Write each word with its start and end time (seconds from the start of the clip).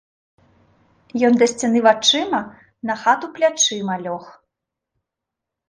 Ён 1.29 1.33
да 1.41 1.45
сцяны 1.51 1.79
вачыма, 1.89 2.41
на 2.93 2.97
хату 3.03 3.25
плячыма 3.39 3.95
лёг. 4.07 4.25